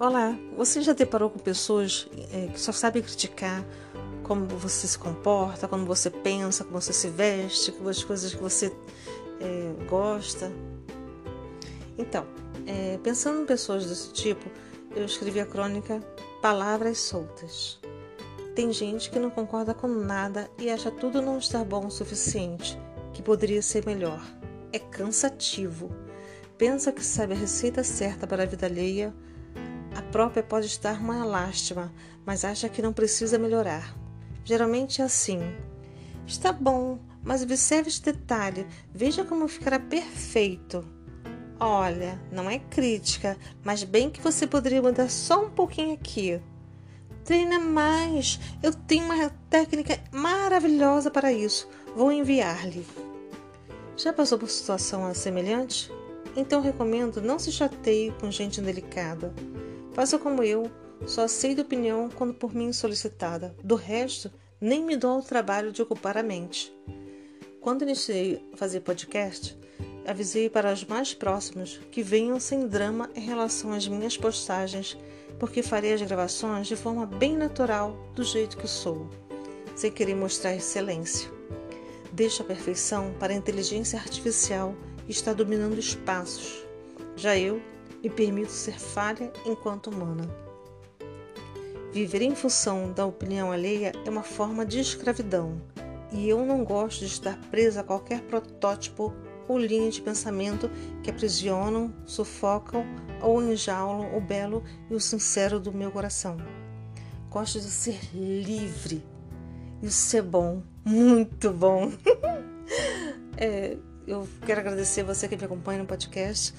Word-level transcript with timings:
Olá, 0.00 0.36
você 0.56 0.82
já 0.82 0.92
deparou 0.92 1.30
com 1.30 1.38
pessoas 1.38 2.08
é, 2.32 2.48
que 2.48 2.60
só 2.60 2.72
sabem 2.72 3.00
criticar 3.00 3.64
como 4.24 4.44
você 4.44 4.88
se 4.88 4.98
comporta, 4.98 5.68
como 5.68 5.86
você 5.86 6.10
pensa, 6.10 6.64
como 6.64 6.80
você 6.80 6.92
se 6.92 7.08
veste, 7.08 7.72
as 7.88 8.02
coisas 8.02 8.34
que 8.34 8.42
você 8.42 8.74
é, 9.40 9.86
gosta? 9.88 10.50
Então, 11.96 12.26
é, 12.66 12.98
pensando 13.04 13.42
em 13.42 13.46
pessoas 13.46 13.86
desse 13.86 14.12
tipo, 14.12 14.50
eu 14.96 15.04
escrevi 15.04 15.38
a 15.38 15.46
crônica 15.46 16.00
Palavras 16.42 16.98
Soltas. 16.98 17.78
Tem 18.56 18.72
gente 18.72 19.08
que 19.08 19.20
não 19.20 19.30
concorda 19.30 19.74
com 19.74 19.86
nada 19.86 20.50
e 20.58 20.70
acha 20.70 20.90
tudo 20.90 21.22
não 21.22 21.38
estar 21.38 21.64
bom 21.64 21.86
o 21.86 21.90
suficiente, 21.90 22.76
que 23.12 23.22
poderia 23.22 23.62
ser 23.62 23.86
melhor. 23.86 24.20
É 24.72 24.78
cansativo. 24.80 25.92
Pensa 26.58 26.90
que 26.90 27.04
sabe 27.04 27.34
a 27.34 27.36
receita 27.36 27.84
certa 27.84 28.26
para 28.26 28.42
a 28.42 28.46
vida 28.46 28.66
alheia 28.66 29.14
própria 30.14 30.44
pode 30.44 30.68
estar 30.68 31.00
uma 31.00 31.24
lástima, 31.24 31.92
mas 32.24 32.44
acha 32.44 32.68
que 32.68 32.80
não 32.80 32.92
precisa 32.92 33.36
melhorar. 33.36 33.96
Geralmente 34.44 35.02
é 35.02 35.04
assim. 35.04 35.40
Está 36.24 36.52
bom, 36.52 37.00
mas 37.20 37.42
observe 37.42 37.88
este 37.88 38.12
detalhe. 38.12 38.64
Veja 38.94 39.24
como 39.24 39.48
ficará 39.48 39.80
perfeito. 39.80 40.84
Olha, 41.58 42.16
não 42.30 42.48
é 42.48 42.60
crítica, 42.60 43.36
mas 43.64 43.82
bem 43.82 44.08
que 44.08 44.20
você 44.20 44.46
poderia 44.46 44.80
mudar 44.80 45.10
só 45.10 45.46
um 45.46 45.50
pouquinho 45.50 45.94
aqui. 45.94 46.40
Treina 47.24 47.58
mais. 47.58 48.38
Eu 48.62 48.72
tenho 48.72 49.06
uma 49.06 49.30
técnica 49.50 49.98
maravilhosa 50.12 51.10
para 51.10 51.32
isso. 51.32 51.68
Vou 51.96 52.12
enviar-lhe. 52.12 52.86
Já 53.96 54.12
passou 54.12 54.38
por 54.38 54.48
situação 54.48 55.12
semelhante? 55.12 55.90
Então 56.36 56.62
recomendo 56.62 57.20
não 57.20 57.36
se 57.36 57.50
chateie 57.50 58.12
com 58.20 58.30
gente 58.30 58.60
indelicada. 58.60 59.34
Faça 59.94 60.18
como 60.18 60.42
eu, 60.42 60.68
só 61.06 61.22
aceito 61.22 61.62
opinião 61.62 62.10
quando 62.12 62.34
por 62.34 62.52
mim 62.52 62.72
solicitada. 62.72 63.54
Do 63.62 63.76
resto, 63.76 64.28
nem 64.60 64.84
me 64.84 64.96
dou 64.96 65.12
ao 65.12 65.22
trabalho 65.22 65.70
de 65.70 65.80
ocupar 65.80 66.18
a 66.18 66.22
mente. 66.22 66.74
Quando 67.60 67.82
iniciei 67.82 68.44
a 68.52 68.56
fazer 68.56 68.80
podcast, 68.80 69.56
avisei 70.04 70.50
para 70.50 70.72
os 70.72 70.84
mais 70.84 71.14
próximos 71.14 71.80
que 71.92 72.02
venham 72.02 72.40
sem 72.40 72.66
drama 72.66 73.08
em 73.14 73.20
relação 73.20 73.72
às 73.72 73.86
minhas 73.86 74.16
postagens, 74.16 74.98
porque 75.38 75.62
farei 75.62 75.92
as 75.92 76.02
gravações 76.02 76.66
de 76.66 76.74
forma 76.74 77.06
bem 77.06 77.36
natural, 77.36 77.96
do 78.16 78.24
jeito 78.24 78.56
que 78.56 78.66
sou, 78.66 79.08
sem 79.76 79.92
querer 79.92 80.16
mostrar 80.16 80.56
excelência. 80.56 81.30
Deixo 82.12 82.42
a 82.42 82.44
perfeição 82.44 83.14
para 83.20 83.32
a 83.32 83.36
inteligência 83.36 83.98
artificial 83.98 84.74
que 85.06 85.12
está 85.12 85.32
dominando 85.32 85.78
espaços. 85.78 86.64
Já 87.16 87.38
eu 87.38 87.62
e 88.04 88.10
permito 88.10 88.52
ser 88.52 88.78
falha 88.78 89.32
enquanto 89.46 89.88
humana. 89.88 90.28
Viver 91.90 92.22
em 92.22 92.34
função 92.34 92.92
da 92.92 93.06
opinião 93.06 93.50
alheia 93.50 93.92
é 94.04 94.10
uma 94.10 94.22
forma 94.22 94.66
de 94.66 94.78
escravidão, 94.78 95.60
e 96.12 96.28
eu 96.28 96.44
não 96.44 96.62
gosto 96.62 97.00
de 97.00 97.06
estar 97.06 97.40
presa 97.50 97.80
a 97.80 97.84
qualquer 97.84 98.20
protótipo 98.22 99.12
ou 99.48 99.58
linha 99.58 99.90
de 99.90 100.00
pensamento 100.02 100.70
que 101.02 101.10
aprisionam, 101.10 101.94
sufocam 102.04 102.84
ou 103.20 103.42
enjaulam 103.42 104.16
o 104.16 104.20
belo 104.20 104.62
e 104.90 104.94
o 104.94 105.00
sincero 105.00 105.58
do 105.58 105.72
meu 105.72 105.90
coração. 105.90 106.36
Gosto 107.30 107.60
de 107.60 107.70
ser 107.70 107.98
livre. 108.14 109.04
Isso 109.82 110.16
é 110.16 110.22
bom, 110.22 110.62
muito 110.84 111.52
bom. 111.52 111.92
é, 113.36 113.76
eu 114.06 114.28
quero 114.46 114.60
agradecer 114.60 115.02
você 115.02 115.26
que 115.26 115.36
me 115.36 115.44
acompanha 115.44 115.80
no 115.80 115.86
podcast 115.86 116.54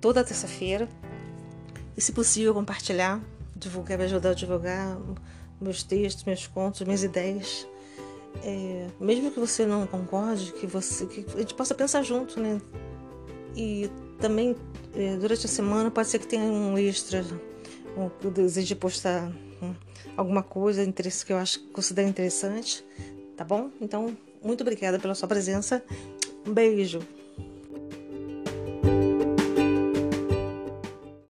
toda 0.00 0.24
terça-feira. 0.24 0.88
E, 1.96 2.00
se 2.00 2.12
possível, 2.12 2.54
compartilhar, 2.54 3.20
divulgar, 3.56 3.98
me 3.98 4.04
ajudar 4.04 4.30
a 4.30 4.34
divulgar 4.34 4.98
meus 5.60 5.82
textos, 5.82 6.24
meus 6.24 6.46
contos, 6.46 6.80
minhas 6.82 7.02
ideias. 7.02 7.66
É, 8.44 8.86
mesmo 9.00 9.30
que 9.30 9.40
você 9.40 9.66
não 9.66 9.86
concorde, 9.86 10.52
que 10.52 10.66
você 10.66 11.06
que 11.06 11.26
a 11.34 11.38
gente 11.38 11.54
possa 11.54 11.74
pensar 11.74 12.02
junto, 12.02 12.40
né? 12.40 12.60
E 13.56 13.90
também 14.20 14.54
é, 14.94 15.16
durante 15.16 15.46
a 15.46 15.48
semana 15.48 15.90
pode 15.90 16.08
ser 16.08 16.18
que 16.18 16.26
tenha 16.26 16.44
um 16.44 16.78
extra, 16.78 17.24
um, 17.96 18.10
eu 18.22 18.30
desejo 18.30 18.76
postar 18.76 19.32
um, 19.60 19.74
alguma 20.16 20.42
coisa 20.42 20.84
interesse 20.84 21.26
que 21.26 21.32
eu 21.32 21.38
acho 21.38 21.60
considero 21.70 22.08
interessante, 22.08 22.84
tá 23.36 23.44
bom? 23.44 23.70
Então, 23.80 24.16
muito 24.42 24.60
obrigada 24.60 24.98
pela 24.98 25.14
sua 25.14 25.26
presença. 25.26 25.82
Um 26.46 26.52
beijo. 26.52 27.00